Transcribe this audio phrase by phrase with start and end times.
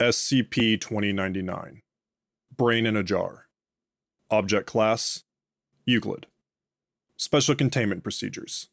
[0.00, 1.82] SCP 2099
[2.56, 3.46] Brain in a Jar.
[4.30, 5.22] Object Class
[5.84, 6.26] Euclid.
[7.16, 8.68] Special Containment Procedures.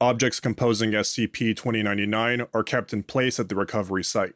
[0.00, 4.34] Objects composing SCP 2099 are kept in place at the recovery site.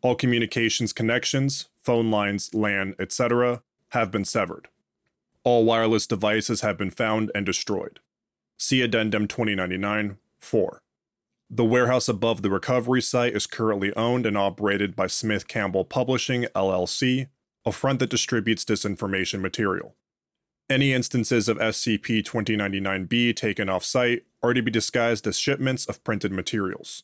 [0.00, 4.68] All communications connections, phone lines, LAN, etc., have been severed.
[5.44, 8.00] All wireless devices have been found and destroyed.
[8.58, 10.82] See Addendum 2099 4.
[11.54, 16.46] The warehouse above the recovery site is currently owned and operated by Smith Campbell Publishing,
[16.56, 17.28] LLC,
[17.66, 19.94] a front that distributes disinformation material.
[20.70, 26.02] Any instances of SCP 2099B taken off site are to be disguised as shipments of
[26.02, 27.02] printed materials.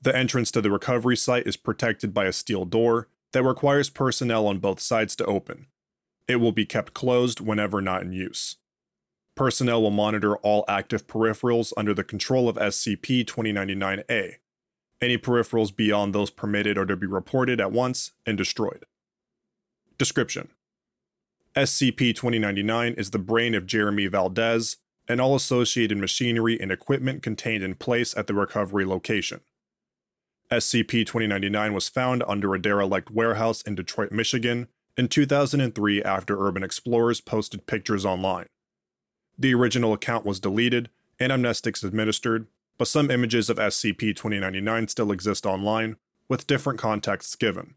[0.00, 4.46] The entrance to the recovery site is protected by a steel door that requires personnel
[4.46, 5.66] on both sides to open.
[6.28, 8.54] It will be kept closed whenever not in use.
[9.36, 14.34] Personnel will monitor all active peripherals under the control of SCP 2099A.
[15.00, 18.84] Any peripherals beyond those permitted are to be reported at once and destroyed.
[19.98, 20.48] Description
[21.56, 24.76] SCP 2099 is the brain of Jeremy Valdez
[25.08, 29.40] and all associated machinery and equipment contained in place at the recovery location.
[30.50, 36.62] SCP 2099 was found under a derelict warehouse in Detroit, Michigan in 2003 after Urban
[36.62, 38.46] Explorers posted pictures online.
[39.38, 42.46] The original account was deleted and amnestics administered,
[42.78, 45.96] but some images of SCP 2099 still exist online,
[46.28, 47.74] with different contexts given.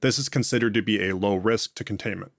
[0.00, 2.32] This is considered to be a low risk to containment.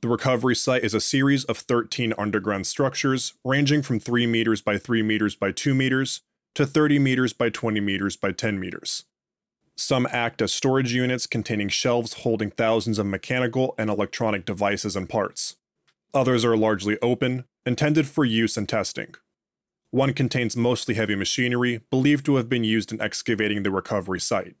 [0.00, 4.76] The recovery site is a series of 13 underground structures ranging from 3 meters by
[4.76, 6.20] 3 meters by 2 meters
[6.54, 9.04] to 30 meters by 20 meters by 10 meters.
[9.76, 15.08] Some act as storage units containing shelves holding thousands of mechanical and electronic devices and
[15.08, 15.56] parts.
[16.14, 19.14] Others are largely open, intended for use and testing.
[19.90, 24.56] One contains mostly heavy machinery believed to have been used in excavating the recovery site.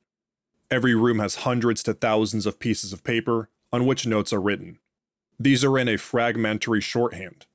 [0.70, 4.78] Every room has hundreds to thousands of pieces of paper on which notes are written.
[5.38, 7.46] These are in a fragmentary shorthand,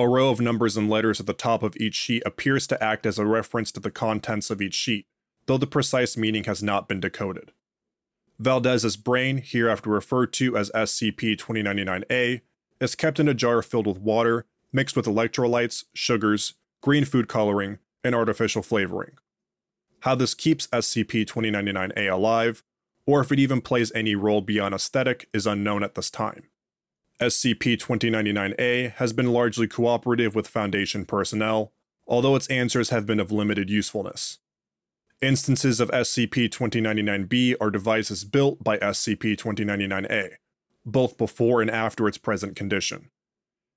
[0.00, 3.04] a row of numbers and letters at the top of each sheet appears to act
[3.04, 5.06] as a reference to the contents of each sheet,
[5.44, 7.52] though the precise meaning has not been decoded.
[8.38, 12.40] Valdez's brain, hereafter referred to as SCP 2099A,
[12.80, 17.78] is kept in a jar filled with water mixed with electrolytes, sugars, green food coloring,
[18.04, 19.12] and artificial flavoring.
[20.00, 22.62] How this keeps SCP 2099A alive,
[23.06, 26.44] or if it even plays any role beyond aesthetic, is unknown at this time.
[27.20, 31.72] SCP 2099A has been largely cooperative with Foundation personnel,
[32.06, 34.38] although its answers have been of limited usefulness.
[35.20, 40.36] Instances of SCP 2099B are devices built by SCP 2099A,
[40.84, 43.10] both before and after its present condition.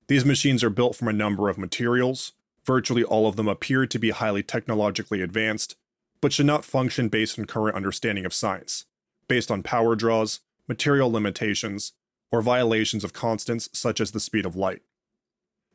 [0.08, 2.32] These machines are built from a number of materials,
[2.64, 5.76] virtually all of them appear to be highly technologically advanced,
[6.20, 8.86] but should not function based on current understanding of science,
[9.28, 11.92] based on power draws, material limitations,
[12.32, 14.82] or violations of constants such as the speed of light.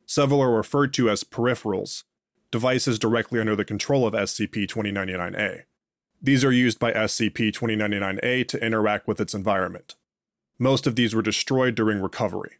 [0.05, 2.03] Several are referred to as peripherals,
[2.51, 5.63] devices directly under the control of SCP 2099A.
[6.21, 9.95] These are used by SCP 2099A to interact with its environment.
[10.59, 12.57] Most of these were destroyed during recovery.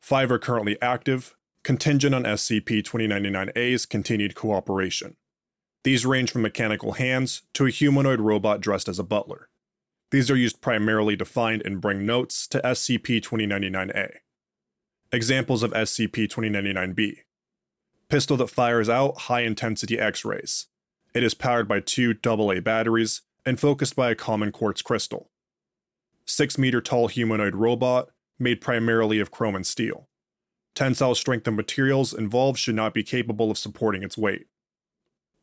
[0.00, 1.34] Five are currently active,
[1.64, 5.16] contingent on SCP 2099A's continued cooperation.
[5.82, 9.48] These range from mechanical hands to a humanoid robot dressed as a butler.
[10.12, 14.10] These are used primarily to find and bring notes to SCP 2099A.
[15.12, 17.18] Examples of SCP 2099B
[18.08, 20.66] Pistol that fires out high intensity X rays.
[21.14, 25.29] It is powered by two AA batteries and focused by a common quartz crystal.
[26.26, 30.08] 6 meter tall humanoid robot made primarily of chrome and steel.
[30.74, 34.46] Tensile strength of materials involved should not be capable of supporting its weight.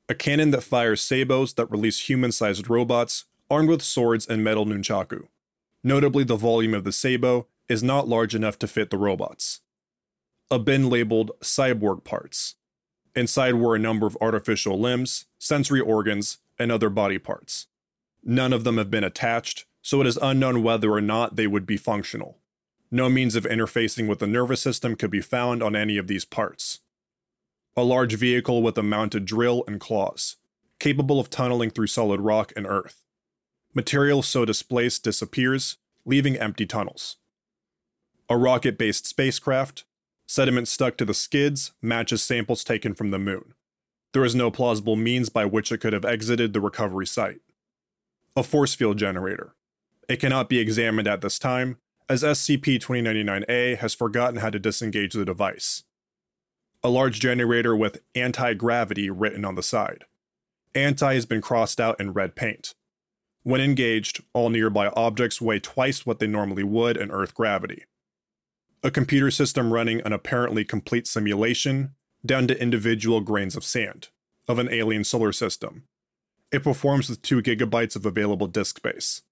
[0.10, 4.66] A cannon that fires sabots that release human sized robots armed with swords and metal
[4.66, 5.28] nunchaku.
[5.84, 9.62] Notably, the volume of the sabot is not large enough to fit the robots.
[10.50, 12.56] A bin labeled cyborg parts.
[13.16, 17.68] Inside were a number of artificial limbs, sensory organs, and other body parts.
[18.24, 21.66] None of them have been attached, so it is unknown whether or not they would
[21.66, 22.40] be functional.
[22.92, 26.26] No means of interfacing with the nervous system could be found on any of these
[26.26, 26.82] parts.
[27.78, 30.36] A large vehicle with a mounted drill and claws,
[30.78, 33.06] capable of tunneling through solid rock and earth.
[33.74, 37.16] Material so displaced disappears, leaving empty tunnels.
[38.28, 39.86] A rocket based spacecraft,
[40.28, 43.54] sediment stuck to the skids matches samples taken from the moon.
[44.12, 47.40] There is no plausible means by which it could have exited the recovery site.
[48.36, 49.54] A force field generator.
[50.08, 51.78] It cannot be examined at this time,
[52.08, 55.84] as SCP 2099A has forgotten how to disengage the device.
[56.82, 60.06] A large generator with anti gravity written on the side.
[60.74, 62.74] Anti has been crossed out in red paint.
[63.44, 67.84] When engaged, all nearby objects weigh twice what they normally would in Earth gravity.
[68.84, 71.96] A computer system running an apparently complete simulation,
[72.26, 74.10] down to individual grains of sand,
[74.48, 75.84] of an alien solar system.
[76.52, 79.24] It performs with 2 gigabytes of available disk space.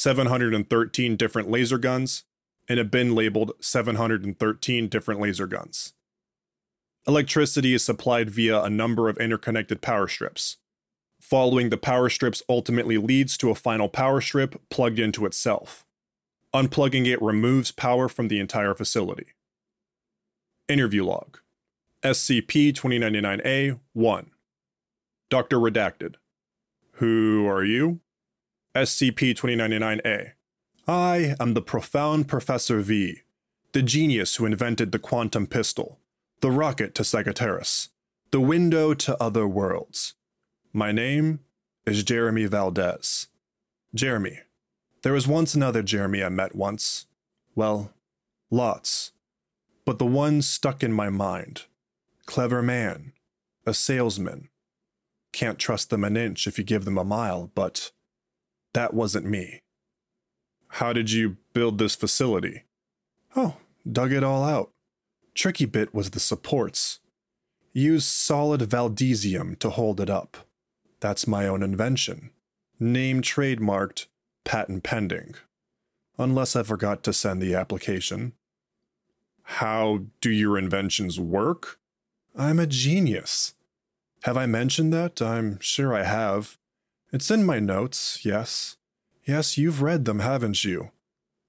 [0.00, 2.24] 713 different laser guns,
[2.66, 5.92] and a bin labeled 713 different laser guns.
[7.06, 10.56] Electricity is supplied via a number of interconnected power strips.
[11.20, 15.84] Following the power strips ultimately leads to a final power strip plugged into itself.
[16.54, 19.26] Unplugging it removes power from the entire facility.
[20.66, 21.40] Interview log
[22.02, 24.30] SCP 2099A 1.
[25.28, 25.58] Dr.
[25.58, 26.14] Redacted.
[26.92, 28.00] Who are you?
[28.74, 30.30] SCP 2099A.
[30.86, 33.22] I am the profound Professor V,
[33.72, 35.98] the genius who invented the quantum pistol,
[36.40, 37.88] the rocket to Sagittarius,
[38.30, 40.14] the window to other worlds.
[40.72, 41.40] My name
[41.84, 43.26] is Jeremy Valdez.
[43.92, 44.38] Jeremy.
[45.02, 47.06] There was once another Jeremy I met once.
[47.56, 47.92] Well,
[48.52, 49.10] lots.
[49.84, 51.64] But the one stuck in my mind.
[52.24, 53.14] Clever man.
[53.66, 54.48] A salesman.
[55.32, 57.90] Can't trust them an inch if you give them a mile, but
[58.72, 59.60] that wasn't me.
[60.74, 62.64] How did you build this facility?
[63.34, 63.56] Oh,
[63.90, 64.70] dug it all out.
[65.34, 67.00] Tricky bit was the supports.
[67.72, 70.36] Used solid valdesium to hold it up.
[71.00, 72.30] That's my own invention.
[72.78, 74.06] Name trademarked,
[74.44, 75.34] patent pending.
[76.18, 78.32] Unless I forgot to send the application.
[79.42, 81.78] How do your inventions work?
[82.36, 83.54] I'm a genius.
[84.24, 85.20] Have I mentioned that?
[85.20, 86.58] I'm sure I have.
[87.12, 88.76] It's in my notes, yes.
[89.24, 90.90] Yes, you've read them, haven't you?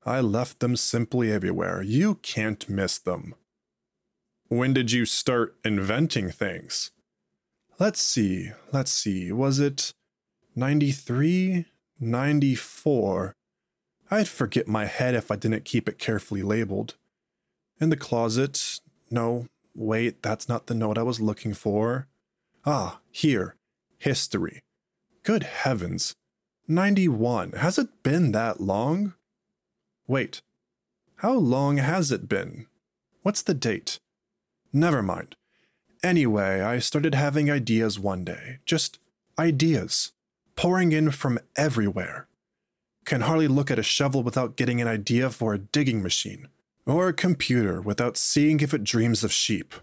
[0.03, 1.83] I left them simply everywhere.
[1.83, 3.35] You can't miss them.
[4.47, 6.91] When did you start inventing things?
[7.79, 9.31] Let's see, let's see.
[9.31, 9.93] Was it
[10.55, 11.65] 93?
[11.99, 13.35] 94?
[14.09, 16.95] I'd forget my head if I didn't keep it carefully labeled.
[17.79, 18.81] In the closet.
[19.09, 22.07] No, wait, that's not the note I was looking for.
[22.65, 23.55] Ah, here.
[23.99, 24.63] History.
[25.23, 26.15] Good heavens.
[26.67, 27.51] 91.
[27.51, 29.13] Has it been that long?
[30.07, 30.41] Wait.
[31.17, 32.65] How long has it been?
[33.21, 33.99] What's the date?
[34.73, 35.35] Never mind.
[36.01, 38.59] Anyway, I started having ideas one day.
[38.65, 38.97] Just
[39.37, 40.11] ideas.
[40.55, 42.27] Pouring in from everywhere.
[43.05, 46.47] Can hardly look at a shovel without getting an idea for a digging machine.
[46.87, 49.75] Or a computer without seeing if it dreams of sheep.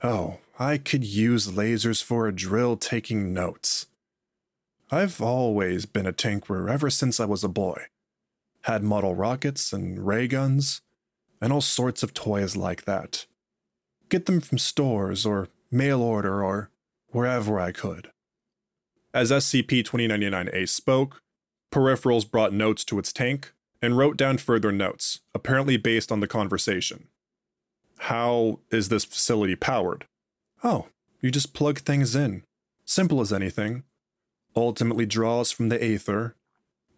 [0.00, 3.86] Oh, I could use lasers for a drill taking notes.
[4.92, 7.84] I've always been a tinkerer ever since I was a boy.
[8.62, 10.80] Had model rockets and ray guns,
[11.40, 13.26] and all sorts of toys like that.
[14.08, 16.70] Get them from stores or mail order or
[17.10, 18.10] wherever I could.
[19.14, 21.22] As SCP 2099A spoke,
[21.70, 26.26] Peripherals brought notes to its tank and wrote down further notes, apparently based on the
[26.26, 27.06] conversation.
[27.98, 30.06] How is this facility powered?
[30.64, 30.88] Oh,
[31.20, 32.42] you just plug things in.
[32.84, 33.84] Simple as anything
[34.56, 36.34] ultimately draws from the aether.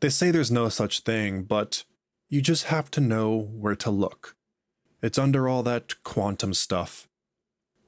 [0.01, 1.85] They say there's no such thing, but
[2.29, 4.37] you just have to know where to look.
[5.03, 7.09] It's under all that quantum stuff.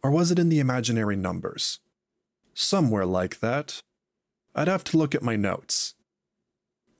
[0.02, 1.78] Or was it in the imaginary numbers?
[2.52, 3.82] Somewhere like that.
[4.54, 5.94] I'd have to look at my notes.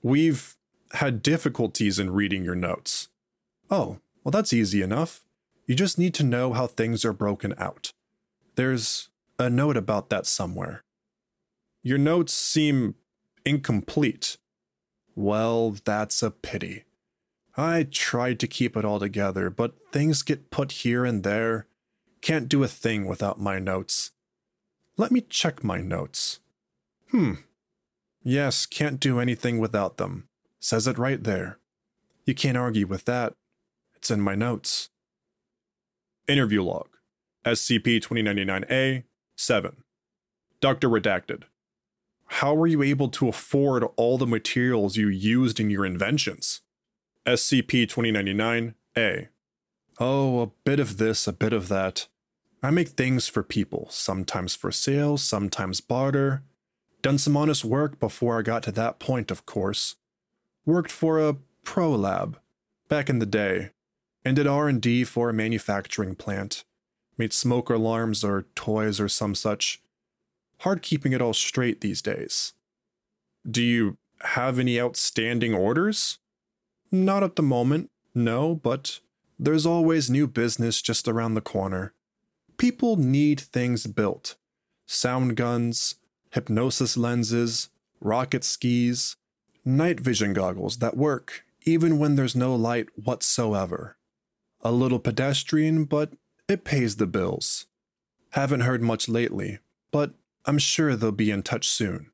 [0.01, 0.55] We've
[0.93, 3.09] had difficulties in reading your notes.
[3.69, 5.25] Oh, well, that's easy enough.
[5.67, 7.91] You just need to know how things are broken out.
[8.55, 10.84] There's a note about that somewhere.
[11.85, 12.95] Your notes seem
[13.45, 14.37] incomplete.
[15.13, 16.85] Well, that's a pity.
[17.55, 21.67] I tried to keep it all together, but things get put here and there.
[22.21, 24.13] Can't do a thing without my notes.
[24.97, 26.39] Let me check my notes.
[27.11, 27.33] Hmm.
[28.23, 30.27] Yes, can't do anything without them.
[30.59, 31.59] Says it right there.
[32.25, 33.35] You can't argue with that.
[33.95, 34.89] It's in my notes.
[36.27, 36.87] Interview log
[37.45, 39.03] SCP 2099A
[39.37, 39.83] 7.
[40.59, 40.89] Dr.
[40.89, 41.43] Redacted.
[42.27, 46.61] How were you able to afford all the materials you used in your inventions?
[47.25, 49.29] SCP 2099 A.
[49.99, 52.07] Oh, a bit of this, a bit of that.
[52.61, 56.43] I make things for people, sometimes for sale, sometimes barter.
[57.01, 59.95] Done some honest work before I got to that point, of course.
[60.65, 62.39] Worked for a pro lab
[62.89, 63.69] back in the day,
[64.23, 66.63] and did R&D for a manufacturing plant.
[67.17, 69.81] Made smoke alarms or toys or some such.
[70.59, 72.53] Hard keeping it all straight these days.
[73.49, 76.19] Do you have any outstanding orders?
[76.91, 78.99] Not at the moment, no, but
[79.37, 81.93] there's always new business just around the corner.
[82.57, 84.35] People need things built
[84.87, 85.95] sound guns,
[86.31, 87.69] hypnosis lenses,
[87.99, 89.17] rocket skis,
[89.67, 93.97] Night vision goggles that work even when there's no light whatsoever.
[94.61, 96.13] A little pedestrian, but
[96.47, 97.65] it pays the bills.
[98.33, 99.57] Haven't heard much lately,
[99.91, 100.13] but
[100.45, 102.11] I'm sure they'll be in touch soon.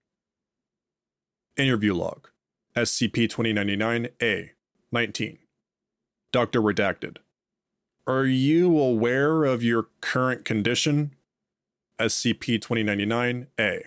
[1.58, 2.30] Interview log
[2.76, 4.52] SCP 2099 A
[4.92, 5.38] 19.
[6.32, 6.62] Dr.
[6.62, 7.18] Redacted.
[8.08, 11.14] Are you aware of your current condition?
[12.00, 13.84] SCP 2099 A.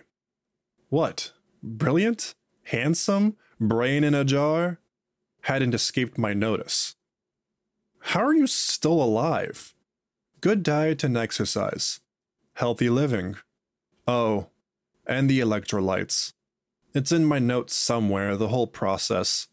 [0.90, 1.32] What?
[1.62, 2.34] Brilliant?
[2.64, 3.36] Handsome?
[3.58, 4.78] Brain in a jar?
[5.42, 6.96] Hadn't escaped my notice.
[8.00, 9.74] How are you still alive?
[10.42, 12.00] Good diet and exercise.
[12.54, 13.36] Healthy living.
[14.06, 14.48] Oh,
[15.06, 16.32] and the electrolytes.
[16.94, 19.48] It's in my notes somewhere, the whole process.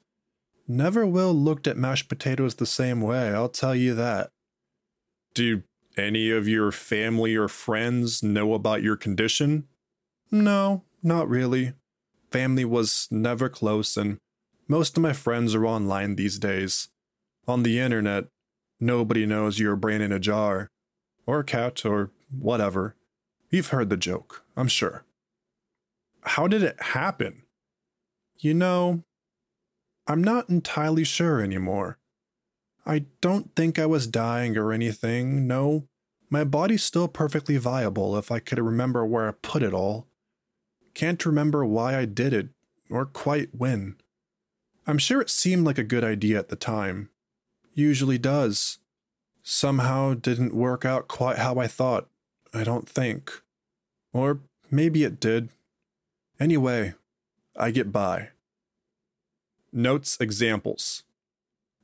[0.67, 4.29] Never will looked at mashed potatoes the same way, I'll tell you that.
[5.33, 5.63] Do
[5.97, 9.67] any of your family or friends know about your condition?
[10.29, 11.73] No, not really.
[12.29, 14.17] Family was never close, and
[14.67, 16.89] most of my friends are online these days.
[17.47, 18.25] On the internet,
[18.79, 20.69] nobody knows you're a brain in a jar,
[21.25, 22.95] or cat, or whatever.
[23.51, 25.03] You've heard the joke, I'm sure.
[26.21, 27.43] How did it happen?
[28.37, 29.03] You know,
[30.07, 31.97] I'm not entirely sure anymore.
[32.85, 35.87] I don't think I was dying or anything, no.
[36.29, 40.07] My body's still perfectly viable if I could remember where I put it all.
[40.93, 42.49] Can't remember why I did it,
[42.89, 43.97] or quite when.
[44.87, 47.09] I'm sure it seemed like a good idea at the time.
[47.73, 48.79] Usually does.
[49.43, 52.07] Somehow didn't work out quite how I thought,
[52.53, 53.31] I don't think.
[54.13, 54.39] Or
[54.69, 55.49] maybe it did.
[56.39, 56.93] Anyway,
[57.55, 58.29] I get by.
[59.71, 61.03] Notes examples.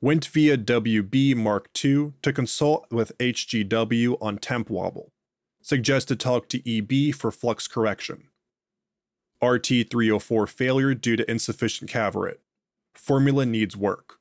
[0.01, 5.11] Went via WB Mark II to consult with HGW on temp wobble.
[5.61, 8.27] Suggest to talk to EB for flux correction.
[9.41, 12.41] RT304 failure due to insufficient cavorite.
[12.93, 14.19] Formula needs work.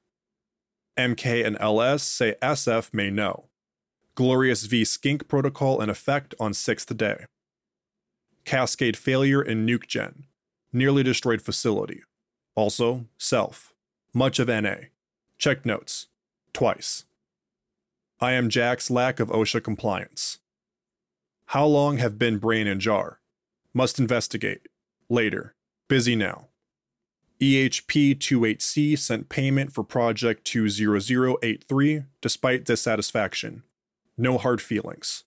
[0.98, 3.46] MK and LS say SF may know.
[4.16, 7.26] Glorious V skink protocol in effect on 6th day.
[8.46, 10.24] Cascade failure in nuke gen.
[10.72, 12.02] Nearly destroyed facility.
[12.54, 13.74] Also, self.
[14.14, 14.88] Much of NA.
[15.36, 16.06] Check notes.
[16.54, 17.04] Twice.
[18.18, 20.38] I am Jack's lack of OSHA compliance.
[21.48, 23.20] How long have been brain in jar?
[23.74, 24.62] Must investigate.
[25.10, 25.54] Later.
[25.88, 26.46] Busy now.
[27.38, 33.62] EHP 28C sent payment for project 20083 despite dissatisfaction.
[34.18, 35.24] No hard feelings.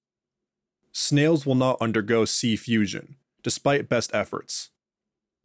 [0.91, 4.71] Snails will not undergo C fusion, despite best efforts.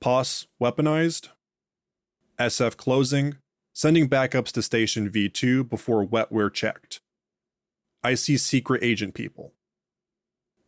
[0.00, 1.28] POS weaponized.
[2.38, 3.36] SF closing,
[3.72, 7.00] sending backups to station V2 before wetware checked.
[8.02, 9.52] I see secret agent people.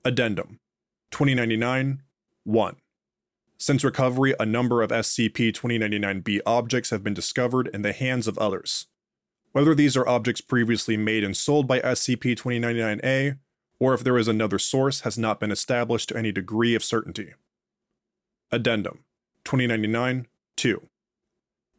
[0.04, 0.61] Addendum
[1.11, 2.02] 2099
[2.45, 2.76] 1.
[3.59, 8.37] Since recovery, a number of SCP 2099-B objects have been discovered in the hands of
[8.38, 8.87] others.
[9.56, 13.36] Whether these are objects previously made and sold by SCP 2099-A,
[13.80, 17.32] or if there is another source, has not been established to any degree of certainty.
[18.52, 19.04] Addendum
[19.44, 20.88] 2099 2.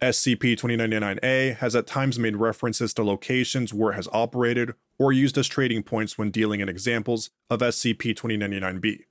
[0.02, 5.38] SCP 2099-A has at times made references to locations where it has operated or used
[5.38, 9.06] as trading points when dealing in examples of SCP 2099-B.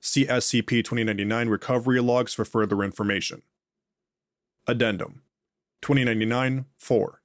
[0.00, 3.42] See SCP 2099 recovery logs for further information.
[4.66, 5.20] Addendum
[5.82, 7.20] 2099 4.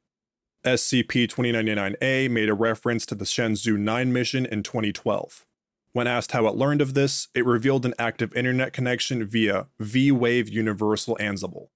[0.66, 5.46] SCP 2099-A made a reference to the Shenzhou 9 mission in 2012.
[5.92, 10.12] When asked how it learned of this, it revealed an active internet connection via V
[10.14, 11.68] Wave Universal Ansible.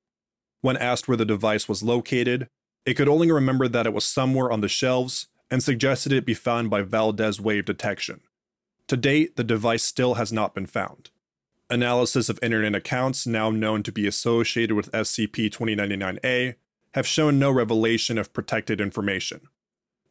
[0.61, 2.47] When asked where the device was located,
[2.85, 6.33] it could only remember that it was somewhere on the shelves and suggested it be
[6.33, 8.21] found by Valdez wave detection.
[8.87, 11.09] To date, the device still has not been found.
[11.69, 16.55] Analysis of internet accounts now known to be associated with SCP 2099-A
[16.93, 19.41] have shown no revelation of protected information.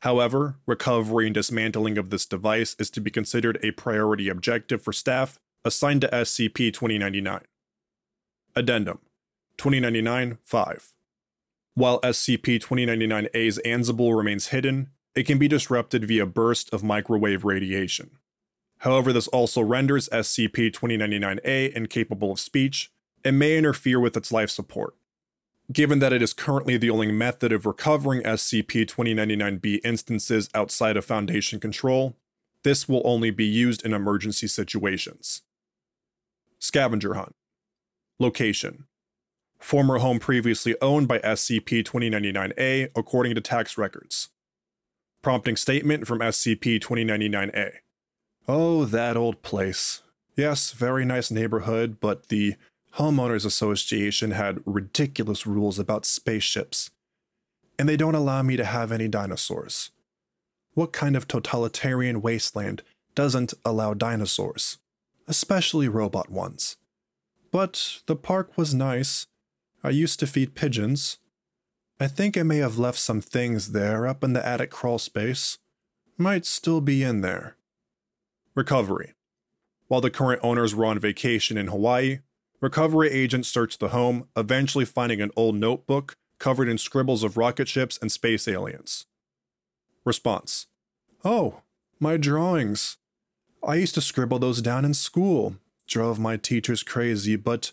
[0.00, 4.92] However, recovery and dismantling of this device is to be considered a priority objective for
[4.92, 7.40] staff assigned to SCP 2099.
[8.54, 9.00] Addendum
[9.56, 10.92] 2099 5.
[11.74, 18.12] While SCP 2099-A's Ansible remains hidden, it can be disrupted via burst of microwave radiation.
[18.78, 22.90] However, this also renders SCP 2099-A incapable of speech
[23.24, 24.94] and may interfere with its life support.
[25.72, 31.04] Given that it is currently the only method of recovering SCP 2099-B instances outside of
[31.04, 32.16] Foundation control,
[32.62, 35.42] this will only be used in emergency situations.
[36.58, 37.34] Scavenger Hunt
[38.18, 38.86] Location
[39.58, 44.28] Former home previously owned by SCP 2099-A according to tax records.
[45.22, 47.72] Prompting statement from SCP 2099-A.
[48.46, 50.02] Oh, that old place.
[50.36, 52.54] Yes, very nice neighborhood, but the
[52.96, 56.90] Homeowners Association had ridiculous rules about spaceships,
[57.78, 59.90] and they don't allow me to have any dinosaurs.
[60.72, 62.82] What kind of totalitarian wasteland
[63.14, 64.78] doesn't allow dinosaurs,
[65.28, 66.78] especially robot ones?
[67.50, 69.26] But the park was nice.
[69.84, 71.18] I used to feed pigeons.
[72.00, 75.58] I think I may have left some things there up in the attic crawl space.
[76.16, 77.58] Might still be in there.
[78.54, 79.12] Recovery.
[79.88, 82.20] While the current owners were on vacation in Hawaii,
[82.60, 87.68] recovery agents searched the home, eventually finding an old notebook covered in scribbles of rocket
[87.68, 89.06] ships and space aliens.
[90.04, 90.66] Response
[91.24, 91.62] Oh,
[91.98, 92.98] my drawings.
[93.66, 95.56] I used to scribble those down in school.
[95.86, 97.72] Drove my teachers crazy, but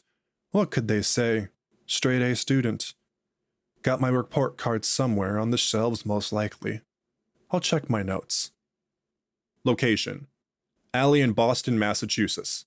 [0.51, 1.49] what could they say?
[1.85, 2.93] Straight A student.
[3.81, 6.81] Got my report card somewhere on the shelves, most likely.
[7.51, 8.51] I'll check my notes.
[9.63, 10.27] Location
[10.93, 12.65] Alley in Boston, Massachusetts.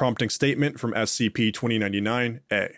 [0.00, 2.70] Prompting statement from SCP 2099 A.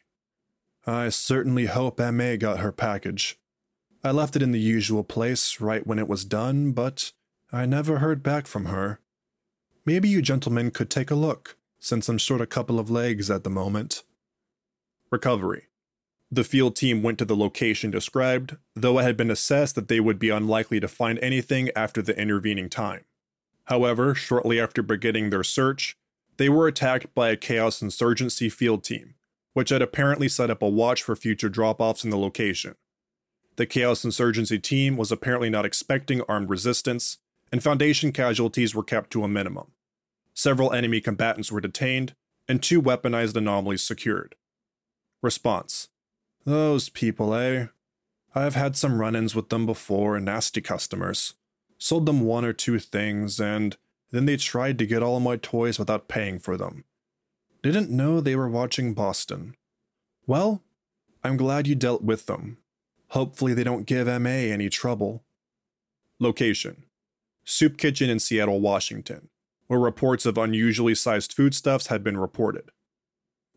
[0.85, 3.38] I certainly hope MA got her package.
[4.02, 7.12] I left it in the usual place right when it was done, but
[7.52, 8.99] I never heard back from her.
[9.87, 13.45] Maybe you gentlemen could take a look, since I'm short a couple of legs at
[13.45, 14.02] the moment.
[15.12, 15.69] Recovery.
[16.29, 20.00] The field team went to the location described, though it had been assessed that they
[20.00, 23.05] would be unlikely to find anything after the intervening time.
[23.67, 25.97] However, shortly after beginning their search,
[26.42, 29.14] they were attacked by a Chaos Insurgency field team,
[29.52, 32.75] which had apparently set up a watch for future drop offs in the location.
[33.54, 37.18] The Chaos Insurgency team was apparently not expecting armed resistance,
[37.52, 39.70] and Foundation casualties were kept to a minimum.
[40.34, 42.16] Several enemy combatants were detained,
[42.49, 44.34] and two weaponized anomalies secured.
[45.22, 45.90] Response
[46.44, 47.66] those people, eh?
[48.34, 51.34] I've had some run ins with them before nasty customers.
[51.78, 53.76] Sold them one or two things, and
[54.12, 56.85] then they tried to get all my toys without paying for them.
[57.62, 59.57] Didn't know they were watching Boston.
[60.26, 60.62] Well,
[61.25, 62.59] I'm glad you dealt with them.
[63.09, 65.25] Hopefully, they don't give MA any trouble.
[66.19, 66.84] Location
[67.45, 69.28] Soup Kitchen in Seattle, Washington,
[69.67, 72.71] where reports of unusually sized foodstuffs had been reported.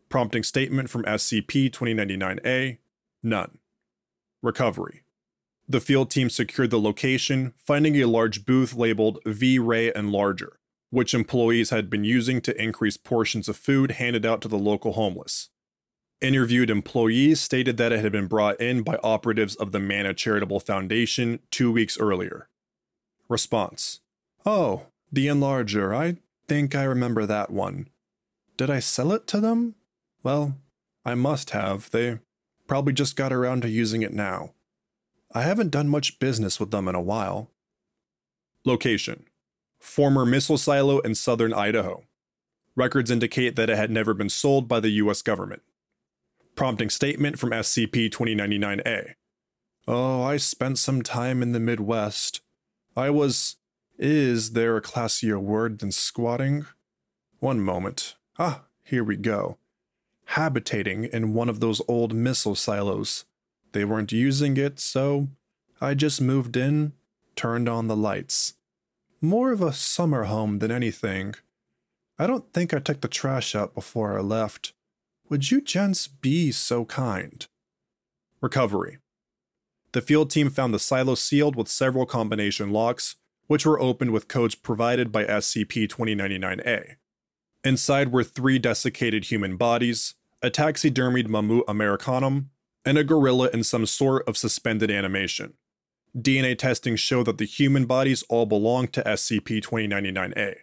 [0.08, 2.78] Prompting statement from SCP 2099A
[3.22, 3.58] None.
[4.42, 5.02] Recovery.
[5.68, 10.55] The field team secured the location, finding a large booth labeled V Ray Enlarger,
[10.90, 14.92] which employees had been using to increase portions of food handed out to the local
[14.92, 15.50] homeless.
[16.20, 20.60] Interviewed employees stated that it had been brought in by operatives of the Manna Charitable
[20.60, 22.48] Foundation two weeks earlier.
[23.28, 24.00] Response
[24.46, 25.94] Oh, the enlarger.
[25.94, 27.88] I think I remember that one.
[28.56, 29.74] Did I sell it to them?
[30.22, 30.56] Well,
[31.04, 31.90] I must have.
[31.90, 32.20] They
[32.66, 34.52] probably just got around to using it now.
[35.32, 37.50] I haven't done much business with them in a while.
[38.64, 39.24] Location
[39.86, 42.04] Former missile silo in southern Idaho.
[42.74, 45.62] Records indicate that it had never been sold by the US government.
[46.54, 49.14] Prompting statement from SCP 2099A.
[49.88, 52.40] Oh, I spent some time in the Midwest.
[52.96, 53.56] I was.
[53.98, 56.66] Is there a classier word than squatting?
[57.38, 58.16] One moment.
[58.38, 59.56] Ah, here we go
[60.26, 63.24] habitating in one of those old missile silos.
[63.72, 65.28] They weren't using it, so
[65.80, 66.92] I just moved in,
[67.36, 68.54] turned on the lights.
[69.20, 71.34] More of a summer home than anything.
[72.18, 74.74] I don't think I took the trash out before I left.
[75.30, 77.46] Would you gents be so kind?
[78.42, 78.98] Recovery.
[79.92, 84.28] The field team found the silo sealed with several combination locks, which were opened with
[84.28, 86.96] codes provided by SCP 2099A.
[87.64, 92.50] Inside were three desiccated human bodies, a taxidermied Mammut americanum,
[92.84, 95.54] and a gorilla in some sort of suspended animation.
[96.16, 100.56] DNA testing showed that the human bodies all belonged to SCP 2099A.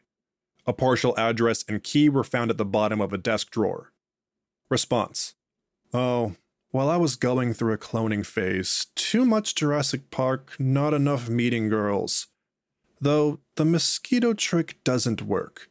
[0.66, 3.94] A partial address and key were found at the bottom of a desk drawer.
[4.70, 5.36] Response
[5.94, 6.36] Oh,
[6.72, 11.70] while I was going through a cloning phase, too much Jurassic Park, not enough meeting
[11.70, 12.28] girls.
[13.00, 15.70] Though the mosquito trick doesn't work.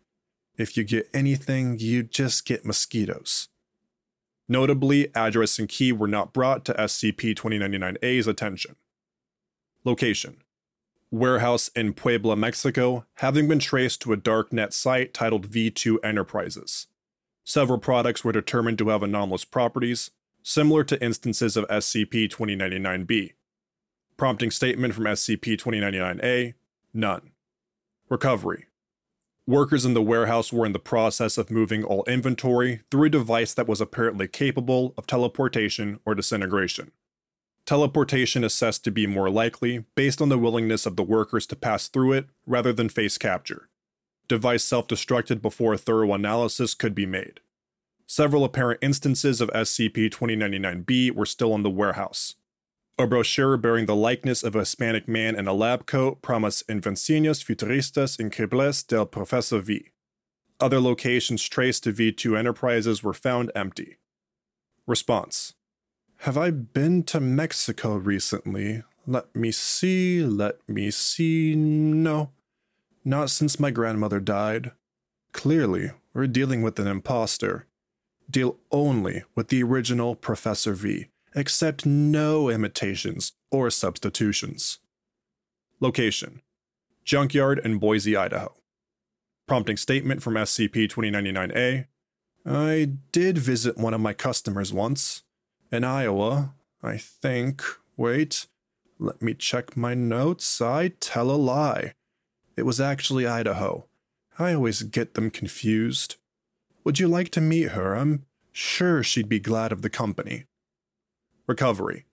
[0.57, 3.49] If you get anything, you just get mosquitoes.
[4.49, 8.77] Notably, address and key were not brought to SCP 2099A's attention.
[9.85, 10.37] Location
[11.11, 16.87] Warehouse in Puebla, Mexico, having been traced to a darknet site titled V2 Enterprises.
[17.45, 20.11] Several products were determined to have anomalous properties,
[20.43, 23.33] similar to instances of SCP 2099B.
[24.17, 26.55] Prompting statement from SCP 2099A
[26.95, 27.31] None.
[28.09, 28.67] Recovery
[29.47, 33.53] Workers in the warehouse were in the process of moving all inventory through a device
[33.55, 36.93] that was apparently capable of teleportation or disintegration.
[37.65, 41.87] Teleportation assessed to be more likely based on the willingness of the workers to pass
[41.87, 43.69] through it rather than face capture.
[44.27, 47.41] Device self destructed before a thorough analysis could be made.
[48.07, 52.35] Several apparent instances of SCP 2099-B were still in the warehouse.
[52.99, 57.43] A brochure bearing the likeness of a Hispanic man in a lab coat promised invenciones
[57.43, 59.93] futuristas increíbles del Professor V.
[60.61, 63.99] Other locations traced to V2 Enterprises were found empty.
[64.87, 65.55] Response
[66.23, 68.85] Have I been to Mexico recently?
[69.09, 71.57] Let me see, let me see.
[71.57, 72.31] No,
[73.05, 74.71] not since my grandmother died.
[75.33, 77.67] Clearly, we're dealing with an impostor.
[78.31, 81.07] Deal only with the original Professor V.
[81.35, 84.79] Accept no imitations or substitutions.
[85.81, 86.41] Location
[87.05, 88.55] Junkyard in Boise, Idaho.
[89.49, 91.87] Prompting statement from SCP 2099A
[92.47, 95.25] I did visit one of my customers once.
[95.73, 97.63] In Iowa, I think.
[97.97, 98.47] Wait,
[98.99, 100.61] let me check my notes.
[100.61, 101.95] I tell a lie.
[102.59, 103.87] It was actually Idaho.
[104.39, 106.17] I always get them confused.
[106.85, 107.97] Would you like to meet her?
[107.97, 110.45] I'm sure she'd be glad of the company.
[111.47, 112.05] Recovery.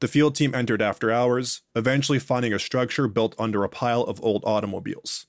[0.00, 4.24] The field team entered after hours, eventually finding a structure built under a pile of
[4.24, 5.26] old automobiles.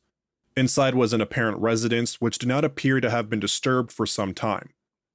[0.55, 4.33] Inside was an apparent residence which did not appear to have been disturbed for some
[4.33, 4.69] time.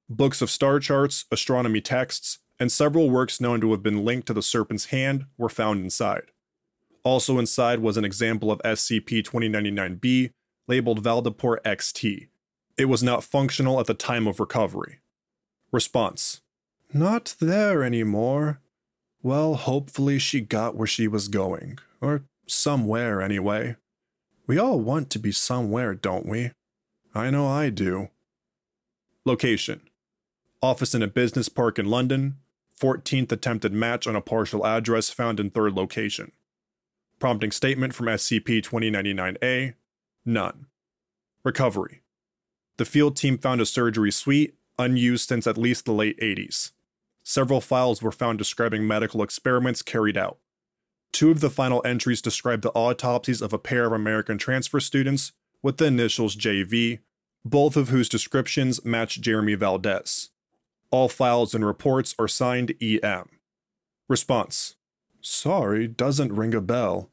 [0.09, 4.33] Books of star charts, astronomy texts, and several works known to have been linked to
[4.33, 6.31] the Serpent's Hand were found inside.
[7.03, 10.31] Also inside was an example of SCP 2099-B
[10.67, 12.27] labeled Valdeport XT.
[12.77, 14.99] It was not functional at the time of recovery.
[15.71, 16.41] Response
[16.93, 18.61] not there anymore.
[19.21, 23.75] Well, hopefully she got where she was going, or somewhere anyway.
[24.45, 26.51] We all want to be somewhere, don't we?
[27.13, 28.09] I know I do.
[29.25, 29.81] Location
[30.61, 32.37] Office in a business park in London.
[32.79, 36.31] 14th attempted match on a partial address found in third location.
[37.19, 39.73] Prompting statement from SCP 2099A
[40.25, 40.67] None.
[41.43, 42.01] Recovery
[42.77, 46.71] The field team found a surgery suite, unused since at least the late 80s
[47.27, 50.37] several files were found describing medical experiments carried out.
[51.11, 55.33] Two of the final entries describe the autopsies of a pair of American transfer students
[55.61, 56.99] with the initials JV,
[57.43, 60.29] both of whose descriptions match Jeremy Valdez.
[60.89, 63.29] All files and reports are signed EM.
[64.07, 64.75] Response
[65.21, 67.09] Sorry, doesn't ring a bell.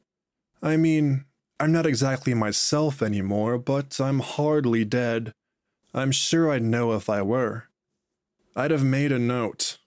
[0.61, 1.25] I mean,
[1.59, 5.33] I'm not exactly myself anymore, but I'm hardly dead.
[5.93, 7.65] I'm sure I'd know if I were.
[8.55, 9.79] I'd have made a note.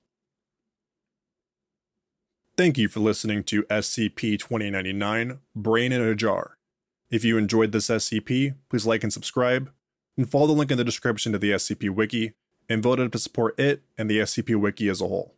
[2.57, 6.59] Thank you for listening to SCP 2099 Brain in a Jar.
[7.11, 9.71] If you enjoyed this SCP, please like and subscribe,
[10.17, 12.33] and follow the link in the description to the SCP Wiki,
[12.69, 15.35] and voted to support it and the SCP Wiki as a whole.